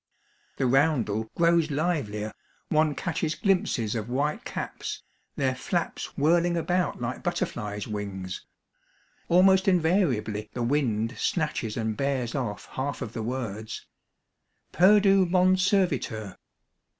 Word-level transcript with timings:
The 0.57 0.65
roundel 0.65 1.29
grows 1.35 1.69
livelier, 1.69 2.33
one 2.69 2.95
catches 2.95 3.35
glimpses 3.35 3.93
of 3.93 4.09
white 4.09 4.45
caps, 4.45 5.03
their 5.35 5.53
flaps 5.53 6.17
whirling 6.17 6.57
about 6.57 6.97
Hke 6.97 7.21
butter 7.21 7.45
A 7.45 7.47
Sea 7.47 7.53
side 7.53 7.61
Harvest, 7.61 7.85
289 7.85 7.85
flies' 7.85 7.87
wings. 8.17 8.45
Almost 9.29 9.67
invariably 9.67 10.49
the 10.53 10.63
wind 10.63 11.15
snatches 11.19 11.77
and 11.77 11.95
bears 11.95 12.33
off 12.33 12.65
half 12.71 13.03
of 13.03 13.13
the 13.13 13.21
words, 13.21 13.85
—"...perdu 14.73 15.27
mon 15.29 15.55
serviteur 15.55 16.35